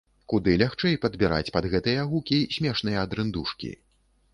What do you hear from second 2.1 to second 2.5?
гукі